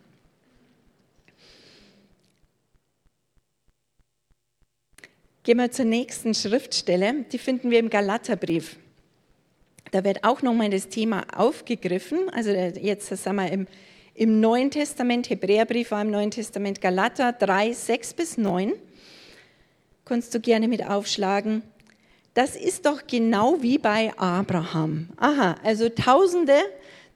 [5.43, 8.77] Gehen wir zur nächsten Schriftstelle, die finden wir im Galaterbrief.
[9.89, 12.29] Da wird auch nochmal das Thema aufgegriffen.
[12.29, 13.65] Also jetzt sind wir im,
[14.13, 18.73] im Neuen Testament, Hebräerbrief war im Neuen Testament, Galater 3, 6 bis 9.
[20.05, 21.63] Kannst du gerne mit aufschlagen.
[22.35, 25.09] Das ist doch genau wie bei Abraham.
[25.17, 26.57] Aha, also Tausende,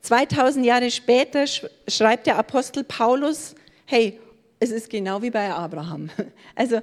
[0.01, 1.45] 2000 Jahre später
[1.88, 3.53] schreibt der Apostel Paulus,
[3.85, 4.19] hey,
[4.59, 6.09] es ist genau wie bei Abraham.
[6.55, 6.81] Also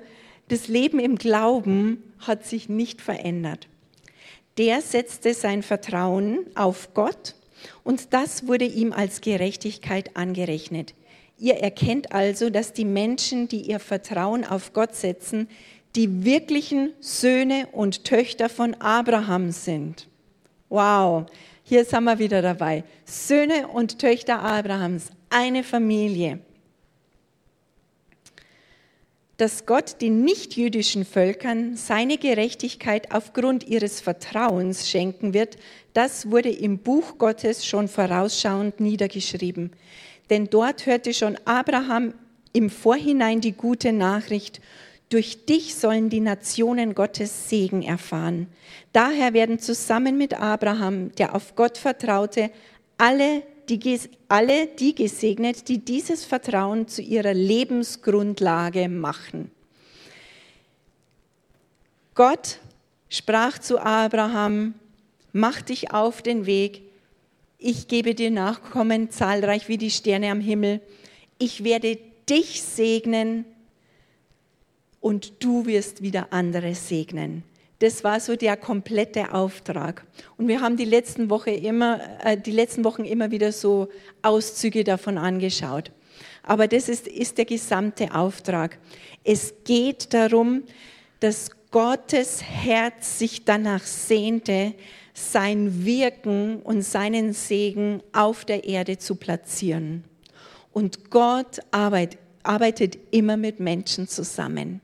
[0.53, 3.69] das Leben im Glauben hat sich nicht verändert.
[4.59, 7.37] Der setzte sein Vertrauen auf Gott
[7.85, 10.93] und das wurde ihm als Gerechtigkeit angerechnet.
[11.39, 15.49] Ihr erkennt also, dass die Menschen, die ihr Vertrauen auf Gott setzen,
[15.97, 20.07] die wirklichen Söhne und Töchter von Abraham sind.
[20.69, 21.25] Wow,
[21.65, 22.85] hier sind wir wieder dabei.
[23.07, 26.41] Söhne und Töchter Abrahams, eine Familie
[29.43, 35.57] dass Gott den nichtjüdischen Völkern seine Gerechtigkeit aufgrund ihres Vertrauens schenken wird,
[35.95, 39.73] das wurde im Buch Gottes schon vorausschauend niedergeschrieben.
[40.31, 42.15] Denn dort hörte schon Abraham
[42.53, 44.61] im Vorhinein die gute Nachricht,
[45.09, 48.47] durch dich sollen die Nationen Gottes Segen erfahren.
[48.93, 52.53] Daher werden zusammen mit Abraham, der auf Gott vertraute,
[52.97, 59.51] alle die, alle die gesegnet, die dieses Vertrauen zu ihrer Lebensgrundlage machen.
[62.15, 62.59] Gott
[63.09, 64.75] sprach zu Abraham,
[65.33, 66.83] mach dich auf den Weg,
[67.59, 70.81] ich gebe dir Nachkommen zahlreich wie die Sterne am Himmel,
[71.39, 71.99] ich werde
[72.29, 73.45] dich segnen
[75.01, 77.45] und du wirst wieder andere segnen.
[77.83, 80.07] Das war so der komplette Auftrag.
[80.37, 83.89] Und wir haben die letzten, Woche immer, äh, die letzten Wochen immer wieder so
[84.23, 85.91] Auszüge davon angeschaut.
[86.45, 88.79] Aber das ist, ist der gesamte Auftrag.
[89.25, 90.63] Es geht darum,
[91.19, 94.75] dass Gottes Herz sich danach sehnte,
[95.13, 100.05] sein Wirken und seinen Segen auf der Erde zu platzieren.
[100.73, 104.81] Und Gott arbeitet, arbeitet immer mit Menschen zusammen.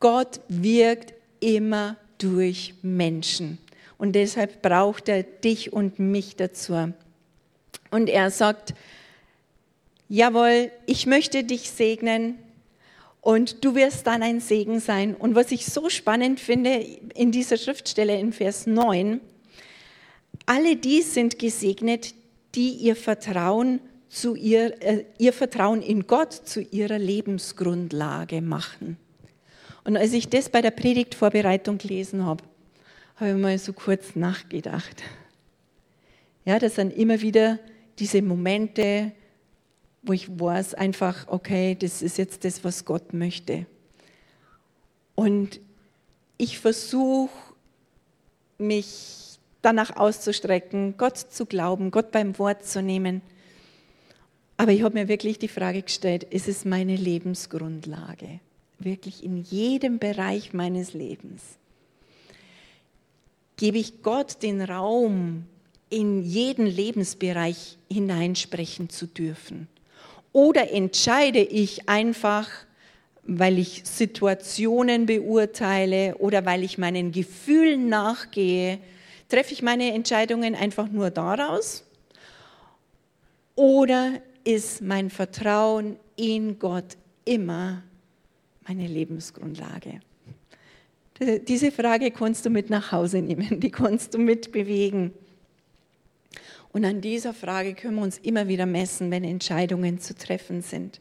[0.00, 3.58] Gott wirkt immer durch Menschen.
[3.98, 6.92] Und deshalb braucht er dich und mich dazu.
[7.90, 8.74] Und er sagt,
[10.08, 12.38] jawohl, ich möchte dich segnen
[13.20, 15.14] und du wirst dann ein Segen sein.
[15.14, 19.20] Und was ich so spannend finde in dieser Schriftstelle in Vers 9,
[20.44, 22.14] alle die sind gesegnet,
[22.54, 28.96] die ihr Vertrauen zu ihr, äh, ihr Vertrauen in Gott zu ihrer Lebensgrundlage machen.
[29.86, 32.42] Und als ich das bei der Predigtvorbereitung gelesen habe,
[33.14, 35.04] habe ich mal so kurz nachgedacht.
[36.44, 37.60] Ja, das sind immer wieder
[38.00, 39.12] diese Momente,
[40.02, 43.64] wo ich weiß einfach, okay, das ist jetzt das, was Gott möchte.
[45.14, 45.60] Und
[46.36, 47.30] ich versuche,
[48.58, 53.22] mich danach auszustrecken, Gott zu glauben, Gott beim Wort zu nehmen.
[54.56, 58.40] Aber ich habe mir wirklich die Frage gestellt, ist es meine Lebensgrundlage?
[58.78, 61.42] Wirklich in jedem Bereich meines Lebens.
[63.56, 65.46] Gebe ich Gott den Raum,
[65.88, 69.68] in jeden Lebensbereich hineinsprechen zu dürfen?
[70.32, 72.50] Oder entscheide ich einfach,
[73.22, 78.78] weil ich Situationen beurteile oder weil ich meinen Gefühlen nachgehe,
[79.28, 81.84] treffe ich meine Entscheidungen einfach nur daraus?
[83.54, 87.82] Oder ist mein Vertrauen in Gott immer
[88.66, 90.00] meine Lebensgrundlage?
[91.48, 95.12] Diese Frage kannst du mit nach Hause nehmen, die kannst du mitbewegen.
[96.72, 101.00] Und an dieser Frage können wir uns immer wieder messen, wenn Entscheidungen zu treffen sind.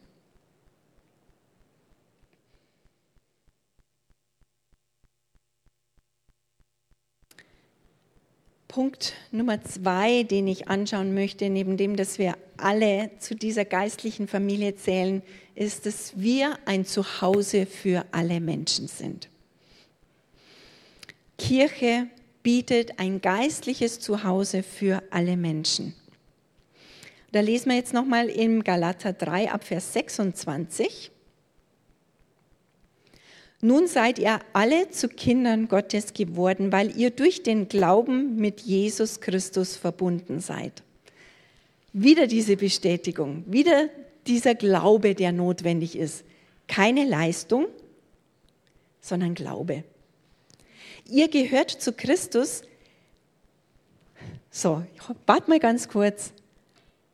[8.75, 14.27] Punkt Nummer zwei, den ich anschauen möchte, neben dem, dass wir alle zu dieser geistlichen
[14.27, 15.23] Familie zählen,
[15.55, 19.29] ist, dass wir ein Zuhause für alle Menschen sind.
[21.37, 22.07] Kirche
[22.43, 25.95] bietet ein geistliches Zuhause für alle Menschen.
[27.31, 31.11] Da lesen wir jetzt nochmal im Galater 3 ab Vers 26.
[33.65, 39.21] Nun seid ihr alle zu Kindern Gottes geworden, weil ihr durch den Glauben mit Jesus
[39.21, 40.83] Christus verbunden seid.
[41.91, 43.89] Wieder diese Bestätigung, wieder
[44.27, 46.25] dieser Glaube, der notwendig ist.
[46.67, 47.65] Keine Leistung,
[49.01, 49.83] sondern Glaube.
[51.09, 52.61] Ihr gehört zu Christus.
[54.51, 54.85] So,
[55.25, 56.33] warte mal ganz kurz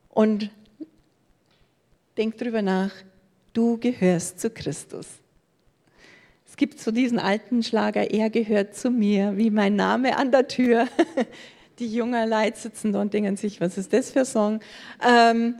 [0.09, 0.51] und
[2.17, 2.91] denk drüber nach.
[3.53, 5.20] Du gehörst zu Christus.
[6.51, 10.49] Es gibt so diesen alten Schlager, er gehört zu mir, wie mein Name an der
[10.49, 10.85] Tür.
[11.79, 14.59] Die jungen Leute sitzen da und denken sich, was ist das für ein Song?
[15.01, 15.55] Ähm,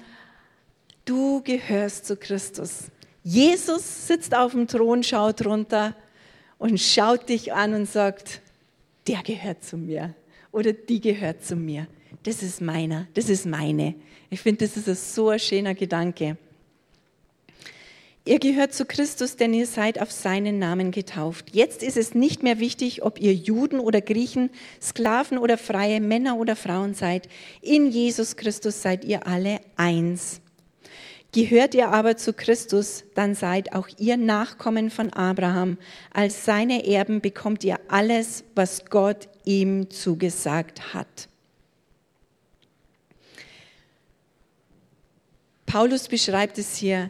[1.06, 2.92] du gehörst zu Christus.
[3.24, 5.96] Jesus sitzt auf dem Thron, schaut runter
[6.58, 8.42] und schaut dich an und sagt,
[9.08, 10.14] der gehört zu mir
[10.52, 11.88] oder die gehört zu mir.
[12.24, 13.96] Das ist meiner, das ist meine.
[14.30, 16.36] Ich finde, das ist so ein schöner Gedanke.
[18.24, 21.56] Ihr gehört zu Christus, denn ihr seid auf seinen Namen getauft.
[21.56, 26.38] Jetzt ist es nicht mehr wichtig, ob ihr Juden oder Griechen, Sklaven oder Freie, Männer
[26.38, 27.28] oder Frauen seid.
[27.62, 30.40] In Jesus Christus seid ihr alle eins.
[31.34, 35.78] Gehört ihr aber zu Christus, dann seid auch ihr Nachkommen von Abraham.
[36.14, 41.28] Als seine Erben bekommt ihr alles, was Gott ihm zugesagt hat.
[45.66, 47.10] Paulus beschreibt es hier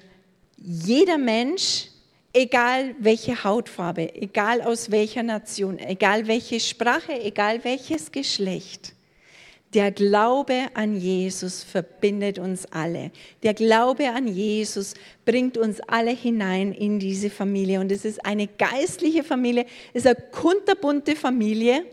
[0.64, 1.88] jeder Mensch,
[2.34, 8.94] egal welche Hautfarbe, egal aus welcher Nation, egal welche Sprache, egal welches Geschlecht,
[9.74, 13.12] der Glaube an Jesus verbindet uns alle.
[13.42, 17.80] Der Glaube an Jesus bringt uns alle hinein in diese Familie.
[17.80, 21.86] Und es ist eine geistliche Familie, es ist eine kunterbunte Familie,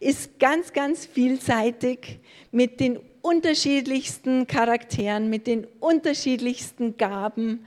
[0.00, 2.18] ist ganz, ganz vielseitig
[2.52, 7.66] mit den unterschiedlichsten Charakteren, mit den unterschiedlichsten Gaben.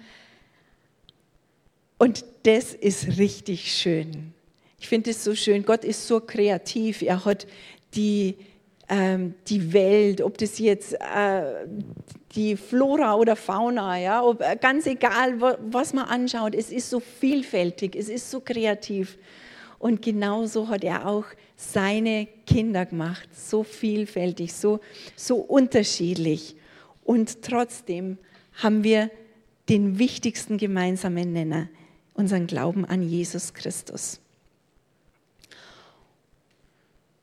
[1.97, 4.33] Und das ist richtig schön.
[4.79, 5.65] Ich finde es so schön.
[5.65, 7.01] Gott ist so kreativ.
[7.01, 7.45] Er hat
[7.93, 8.37] die,
[8.87, 11.67] ähm, die Welt, ob das jetzt äh,
[12.35, 17.01] die Flora oder Fauna, ja, ob, äh, ganz egal, was man anschaut, es ist so
[17.01, 19.17] vielfältig, es ist so kreativ.
[19.77, 21.25] Und genauso hat er auch
[21.59, 24.79] seine Kinder gemacht, so vielfältig, so,
[25.17, 26.55] so unterschiedlich.
[27.03, 28.17] Und trotzdem
[28.53, 29.11] haben wir
[29.67, 31.67] den wichtigsten gemeinsamen Nenner,
[32.13, 34.21] unseren Glauben an Jesus Christus.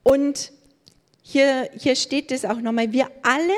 [0.02, 0.52] Und
[1.22, 3.54] hier, hier steht es auch nochmal, wir alle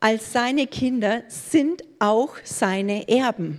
[0.00, 3.58] als seine Kinder sind auch seine Erben.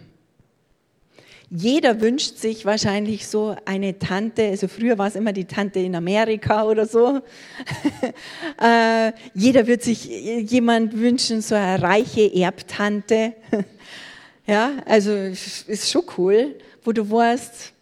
[1.52, 5.95] Jeder wünscht sich wahrscheinlich so eine Tante, also früher war es immer die Tante in
[5.95, 7.22] Amerika oder so.
[8.62, 13.34] äh, jeder wird sich jemand wünschen, so eine reiche Erbtante.
[14.45, 17.74] ja, also ist schon cool, wo du weißt,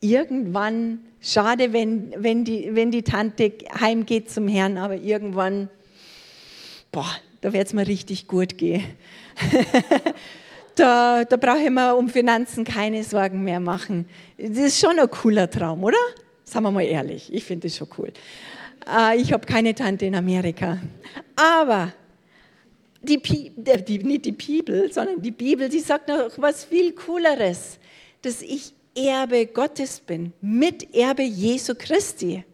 [0.00, 5.70] irgendwann, schade, wenn, wenn, die, wenn die Tante heimgeht zum Herrn, aber irgendwann,
[6.90, 7.10] boah,
[7.40, 8.82] da wird es mir richtig gut gehen.
[10.74, 14.08] da, da brauche ich mir um Finanzen keine Sorgen mehr machen.
[14.38, 15.98] Das ist schon ein cooler Traum, oder?
[16.44, 18.12] Sagen wir mal ehrlich, ich finde das schon cool.
[18.86, 20.78] Äh, ich habe keine Tante in Amerika.
[21.36, 21.92] Aber
[23.02, 27.78] die, die, nicht die Bibel, sondern die Bibel, die sagt noch was viel Cooleres,
[28.22, 32.44] dass ich Erbe Gottes bin, Miterbe Jesu Christi.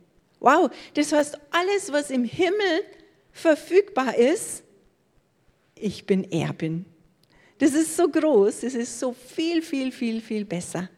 [0.41, 2.85] Wow, das heißt, alles, was im Himmel
[3.33, 4.63] verfügbar ist,
[5.75, 6.85] ich bin Erbin.
[7.59, 10.89] Das ist so groß, das ist so viel, viel, viel, viel besser.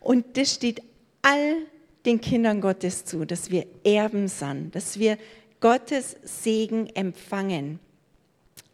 [0.00, 0.82] Und das steht
[1.22, 1.62] all
[2.04, 5.18] den Kindern Gottes zu, dass wir Erben sind, dass wir
[5.60, 7.80] Gottes Segen empfangen.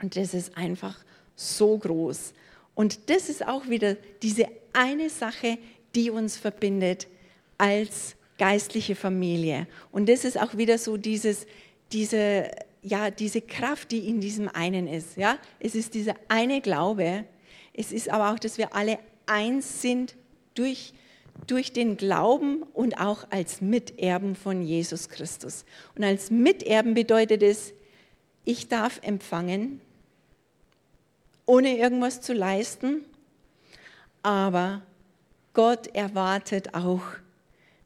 [0.02, 0.98] Und das ist einfach
[1.36, 2.34] so groß.
[2.74, 5.58] Und das ist auch wieder diese eine Sache,
[5.94, 7.06] die uns verbindet
[7.58, 9.66] als geistliche Familie.
[9.92, 11.46] Und das ist auch wieder so dieses,
[11.92, 12.50] diese
[12.82, 15.16] ja, diese Kraft, die in diesem einen ist.
[15.16, 15.38] Ja?
[15.58, 17.24] Es ist dieser eine Glaube.
[17.72, 20.16] Es ist aber auch, dass wir alle eins sind
[20.54, 20.92] durch,
[21.46, 25.64] durch den Glauben und auch als Miterben von Jesus Christus.
[25.96, 27.72] Und als Miterben bedeutet es,
[28.44, 29.80] ich darf empfangen,
[31.46, 33.04] ohne irgendwas zu leisten,
[34.22, 34.82] aber
[35.52, 37.02] Gott erwartet auch,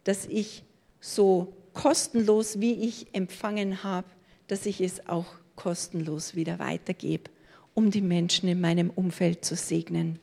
[0.05, 0.65] dass ich
[1.01, 4.07] so kostenlos, wie ich empfangen habe,
[4.49, 5.27] dass ich es auch
[5.57, 7.31] kostenlos wieder weitergebe,
[7.75, 10.19] um die Menschen in meinem Umfeld zu segnen.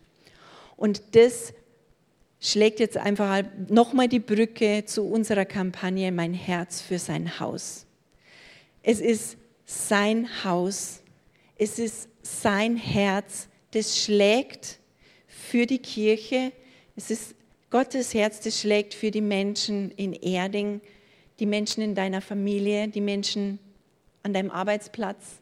[0.77, 1.53] Und das
[2.39, 7.85] schlägt jetzt einfach nochmal die Brücke zu unserer Kampagne Mein Herz für sein Haus.
[8.83, 11.01] Es ist sein Haus,
[11.55, 14.79] es ist sein Herz, das schlägt
[15.27, 16.51] für die Kirche,
[16.95, 17.35] es ist
[17.69, 20.81] Gottes Herz, das schlägt für die Menschen in Erding,
[21.39, 23.59] die Menschen in deiner Familie, die Menschen
[24.23, 25.39] an deinem Arbeitsplatz,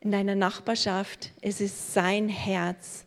[0.00, 1.32] in deiner Nachbarschaft.
[1.40, 3.04] Es ist sein Herz.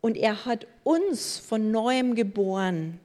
[0.00, 3.00] Und er hat uns von neuem geboren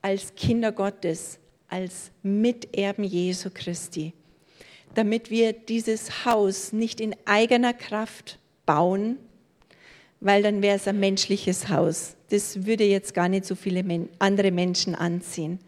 [0.00, 4.12] als Kinder Gottes, als Miterben Jesu Christi,
[4.94, 9.16] damit wir dieses Haus nicht in eigener Kraft bauen,
[10.20, 12.16] weil dann wäre es ein menschliches Haus.
[12.30, 15.58] Das würde jetzt gar nicht so viele andere Menschen anziehen.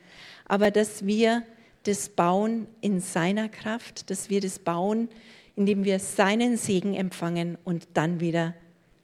[0.47, 1.43] Aber dass wir
[1.85, 5.09] das bauen in seiner Kraft, dass wir das bauen,
[5.57, 8.55] indem wir seinen Segen empfangen und dann wieder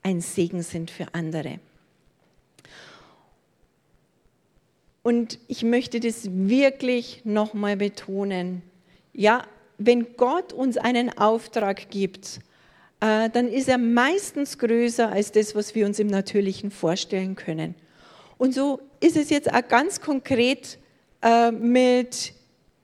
[0.03, 1.59] ein Segen sind für andere.
[5.03, 8.61] Und ich möchte das wirklich nochmal betonen.
[9.13, 9.43] Ja,
[9.77, 12.39] wenn Gott uns einen Auftrag gibt,
[12.99, 17.73] äh, dann ist er meistens größer als das, was wir uns im Natürlichen vorstellen können.
[18.37, 20.77] Und so ist es jetzt auch ganz konkret
[21.23, 22.33] äh, mit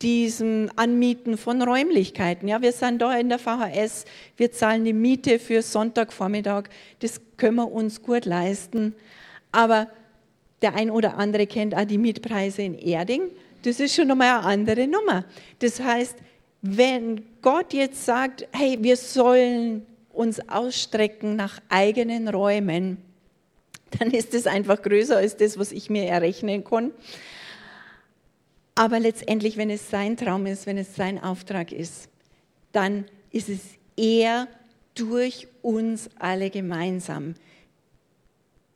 [0.02, 2.48] diesem Anmieten von Räumlichkeiten.
[2.48, 6.66] Ja, wir sind da in der VHS, wir zahlen die Miete für Sonntagvormittag,
[7.00, 8.94] das können wir uns gut leisten.
[9.52, 9.88] Aber
[10.62, 13.24] der ein oder andere kennt auch die Mietpreise in Erding.
[13.64, 15.26] Das ist schon nochmal eine andere Nummer.
[15.60, 16.18] Das heißt,
[16.62, 22.98] wenn Gott jetzt sagt, hey, wir sollen uns ausstrecken nach eigenen Räumen,
[23.98, 26.92] dann ist das einfach größer als das, was ich mir errechnen kann.
[28.78, 32.10] Aber letztendlich, wenn es sein Traum ist, wenn es sein Auftrag ist,
[32.74, 33.62] dann ist es
[33.96, 34.48] er
[34.94, 37.34] durch uns alle gemeinsam,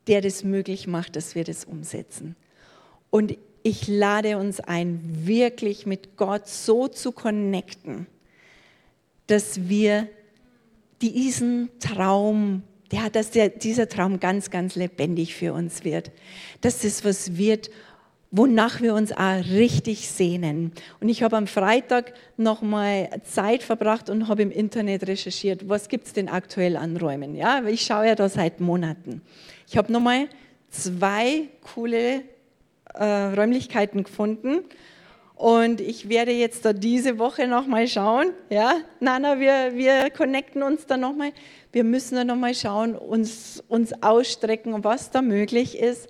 [0.08, 2.34] der das möglich macht, dass wir das umsetzen.
[3.10, 8.08] Und ich lade uns ein, wirklich mit Gott so zu connecten,
[9.28, 10.08] dass wir
[11.00, 16.10] diesen Traum, ja, dass der, dieser Traum ganz, ganz lebendig für uns wird.
[16.60, 17.70] Dass das was wird,
[18.32, 20.72] wonach wir uns auch richtig sehnen.
[21.00, 26.06] Und ich habe am Freitag nochmal Zeit verbracht und habe im Internet recherchiert, was gibt
[26.06, 27.36] es denn aktuell an Räumen.
[27.36, 29.20] Ja, ich schaue ja da seit Monaten.
[29.68, 30.28] Ich habe nochmal
[30.70, 32.22] zwei coole
[32.94, 34.64] äh, Räumlichkeiten gefunden.
[35.34, 38.28] Und ich werde jetzt da diese Woche nochmal schauen.
[38.48, 41.32] Ja, Nana, wir, wir connecten uns da nochmal.
[41.70, 46.08] Wir müssen da nochmal schauen, uns, uns ausstrecken, was da möglich ist.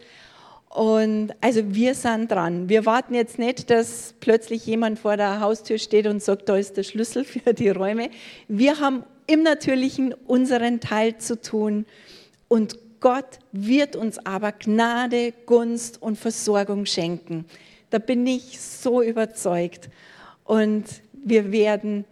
[0.74, 2.70] Und also wir sind dran.
[2.70, 6.78] Wir warten jetzt nicht, dass plötzlich jemand vor der Haustür steht und sagt, da ist
[6.78, 8.08] der Schlüssel für die Räume.
[8.48, 11.84] Wir haben im Natürlichen unseren Teil zu tun
[12.48, 17.44] und Gott wird uns aber Gnade, Gunst und Versorgung schenken.
[17.90, 19.90] Da bin ich so überzeugt.
[20.44, 22.04] Und wir werden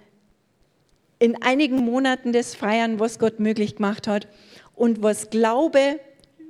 [1.19, 4.29] in einigen Monaten das feiern, was Gott möglich gemacht hat
[4.75, 6.01] und was Glaube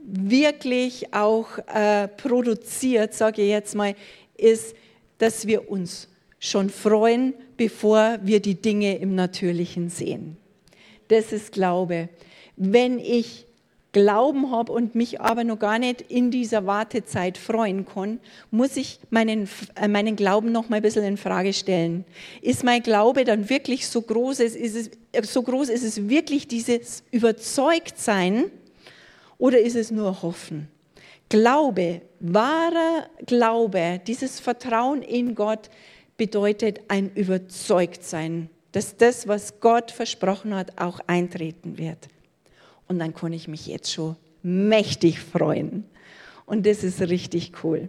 [0.05, 3.94] wirklich auch äh, produziert, sage ich jetzt mal,
[4.36, 4.74] ist,
[5.18, 10.36] dass wir uns schon freuen, bevor wir die Dinge im Natürlichen sehen.
[11.09, 12.09] Das ist Glaube.
[12.57, 13.46] Wenn ich
[13.92, 18.20] Glauben habe und mich aber noch gar nicht in dieser Wartezeit freuen kann,
[18.53, 22.05] muss ich meinen, äh, meinen Glauben noch mal ein bisschen in Frage stellen.
[22.40, 24.40] Ist mein Glaube dann wirklich so groß?
[24.40, 28.44] Ist es, äh, so groß ist es wirklich dieses Überzeugtsein
[29.41, 30.68] oder ist es nur Hoffen?
[31.30, 35.70] Glaube, wahrer Glaube, dieses Vertrauen in Gott
[36.16, 42.09] bedeutet ein Überzeugtsein, dass das, was Gott versprochen hat, auch eintreten wird.
[42.86, 45.84] Und dann kann ich mich jetzt schon mächtig freuen.
[46.45, 47.88] Und das ist richtig cool.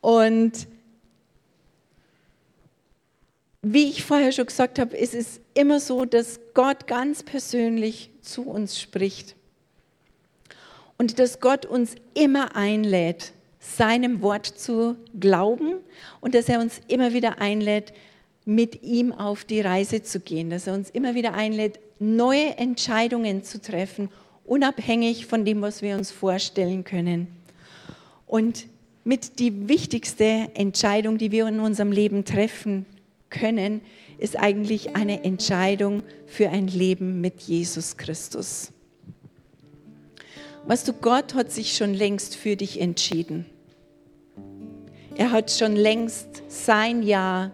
[0.00, 0.66] Und
[3.62, 8.42] wie ich vorher schon gesagt habe, ist es immer so, dass Gott ganz persönlich zu
[8.42, 9.36] uns spricht.
[11.02, 15.78] Und dass Gott uns immer einlädt, seinem Wort zu glauben
[16.20, 17.92] und dass er uns immer wieder einlädt,
[18.44, 23.42] mit ihm auf die Reise zu gehen, dass er uns immer wieder einlädt, neue Entscheidungen
[23.42, 24.10] zu treffen,
[24.44, 27.26] unabhängig von dem, was wir uns vorstellen können.
[28.28, 28.68] Und
[29.02, 32.86] mit die wichtigste Entscheidung, die wir in unserem Leben treffen
[33.28, 33.80] können,
[34.18, 38.70] ist eigentlich eine Entscheidung für ein Leben mit Jesus Christus.
[40.66, 43.46] Weißt du, Gott hat sich schon längst für dich entschieden.
[45.16, 47.50] Er hat schon längst sein Ja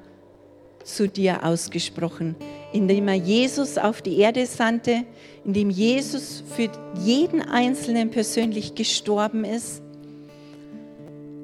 [0.85, 2.37] zu dir ausgesprochen
[2.73, 5.05] indem er Jesus auf die Erde sandte,
[5.45, 6.71] indem Jesus für
[7.03, 9.83] jeden Einzelnen persönlich gestorben ist,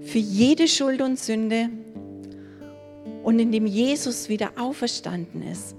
[0.02, 1.70] für jede Schuld und Sünde
[3.22, 5.74] und indem Jesus wieder auferstanden ist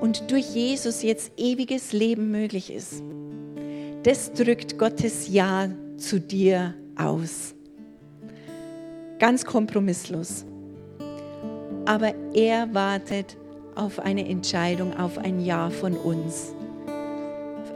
[0.00, 3.02] und durch Jesus jetzt ewiges Leben möglich ist.
[4.02, 7.54] Das drückt Gottes Ja zu dir aus.
[9.20, 10.44] Ganz kompromisslos.
[11.84, 13.36] Aber er wartet
[13.76, 16.52] auf eine Entscheidung, auf ein Ja von uns.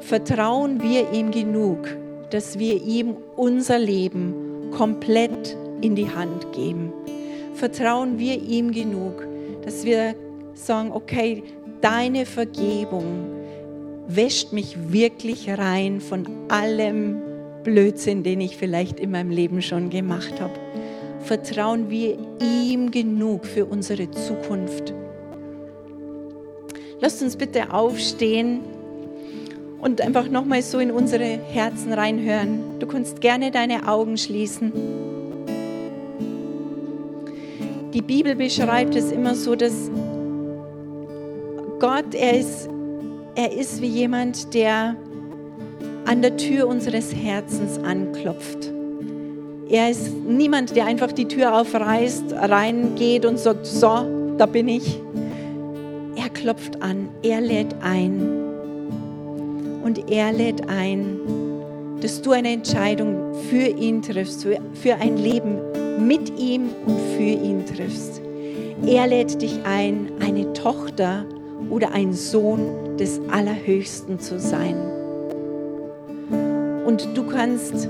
[0.01, 1.87] Vertrauen wir ihm genug,
[2.31, 6.93] dass wir ihm unser Leben komplett in die Hand geben.
[7.55, 9.25] Vertrauen wir ihm genug,
[9.65, 10.17] dass wir
[10.55, 11.45] sagen, okay,
[11.81, 13.36] deine Vergebung
[14.09, 17.21] wäscht mich wirklich rein von allem
[17.65, 20.55] Blödsinn, den ich vielleicht in meinem Leben schon gemacht habe.
[21.21, 24.95] Vertrauen wir ihm genug für unsere Zukunft
[27.01, 28.61] Lasst uns bitte aufstehen
[29.81, 32.79] und einfach nochmal so in unsere Herzen reinhören.
[32.79, 34.73] Du kannst gerne deine Augen schließen.
[37.93, 39.91] Die Bibel beschreibt es immer so, dass
[41.79, 42.71] Gott, er ist,
[43.37, 44.97] er ist wie jemand, der
[46.07, 48.73] an der Tür unseres Herzens anklopft.
[49.69, 55.01] Er ist niemand, der einfach die Tür aufreißt, reingeht und sagt, so, da bin ich,
[56.37, 58.21] klopft an, er lädt ein.
[59.83, 61.19] Und er lädt ein,
[62.01, 65.59] dass du eine Entscheidung für ihn triffst, für ein Leben
[66.07, 68.21] mit ihm und für ihn triffst.
[68.87, 71.25] Er lädt dich ein, eine Tochter
[71.71, 74.77] oder ein Sohn des Allerhöchsten zu sein.
[76.85, 77.89] Und du kannst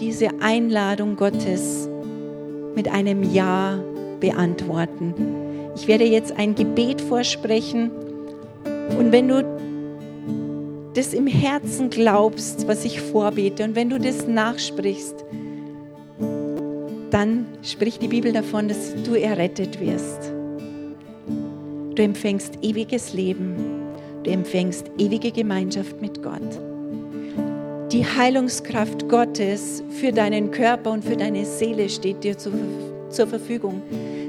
[0.00, 1.88] diese Einladung Gottes
[2.74, 3.78] mit einem Ja
[4.20, 5.14] beantworten.
[5.76, 7.90] Ich werde jetzt ein Gebet vorsprechen
[8.98, 9.44] und wenn du
[10.94, 15.24] das im Herzen glaubst, was ich vorbete und wenn du das nachsprichst,
[17.10, 20.33] dann spricht die Bibel davon, dass du errettet wirst.
[21.94, 23.54] Du empfängst ewiges Leben,
[24.24, 26.60] du empfängst ewige Gemeinschaft mit Gott.
[27.92, 32.52] Die Heilungskraft Gottes für deinen Körper und für deine Seele steht dir zur,
[33.10, 33.82] zur Verfügung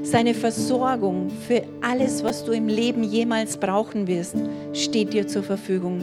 [0.06, 4.36] seine Versorgung für alles, was du im Leben jemals brauchen wirst,
[4.72, 6.00] steht dir zur Verfügung.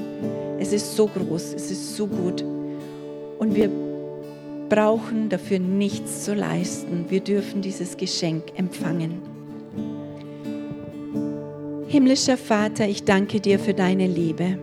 [0.60, 2.44] Es ist so groß, es ist so gut.
[3.40, 3.70] Und wir
[4.68, 7.06] brauchen dafür nichts zu leisten.
[7.08, 9.33] Wir dürfen dieses Geschenk empfangen.
[11.94, 14.58] Himmlischer Vater, ich danke dir für deine Liebe.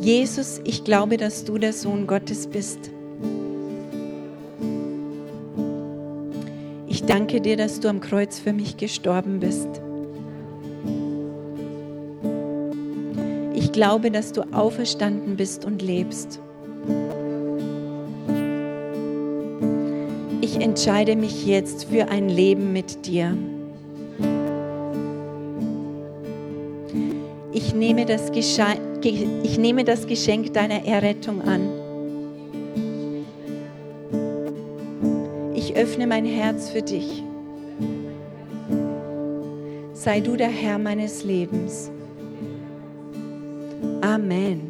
[0.00, 2.90] Jesus, ich glaube, dass du der Sohn Gottes bist.
[6.88, 9.68] Ich danke dir, dass du am Kreuz für mich gestorben bist.
[13.54, 16.40] Ich glaube, dass du auferstanden bist und lebst.
[20.52, 23.36] Ich entscheide mich jetzt für ein Leben mit dir.
[27.52, 31.68] Ich nehme das, Geschenk, ich nehme das Geschenk deiner Errettung an.
[35.54, 37.22] Ich öffne mein Herz für dich.
[39.92, 41.92] Sei du der Herr meines Lebens.
[44.00, 44.69] Amen.